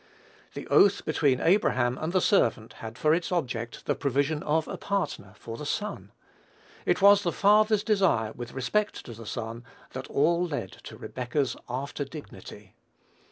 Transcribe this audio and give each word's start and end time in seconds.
The 0.55 0.65
oath 0.69 1.05
between 1.05 1.39
Abraham 1.39 1.95
and 1.99 2.11
the 2.11 2.21
servant 2.21 2.73
had 2.81 2.97
for 2.97 3.13
its 3.13 3.31
object 3.31 3.85
the 3.85 3.93
provision 3.93 4.41
of 4.41 4.67
a 4.67 4.75
partner 4.75 5.35
for 5.37 5.57
the 5.57 5.65
son. 5.67 6.11
It 6.87 7.03
was 7.03 7.21
the 7.21 7.31
father's 7.31 7.83
desire 7.83 8.31
with 8.31 8.53
respect 8.53 9.05
to 9.05 9.13
the 9.13 9.27
son 9.27 9.63
that 9.91 10.07
all 10.09 10.43
led 10.43 10.71
to 10.85 10.97
Rebekah's 10.97 11.55
after 11.69 12.03
dignity. 12.03 12.73